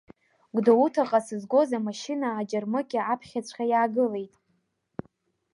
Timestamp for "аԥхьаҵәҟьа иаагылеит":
3.13-4.33